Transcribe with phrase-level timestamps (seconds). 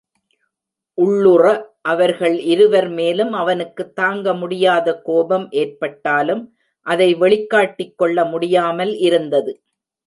[0.97, 1.43] உள்ளுற
[1.81, 6.43] அவர்கள் இருவர் மேலும் அவனுக்குத் தாங்க முடியாத கோபம் ஏற்பட்டாலும்
[6.85, 9.53] அதை வெளிக்காட்டிக் கொள்ள முடியாமல் இருந்தது.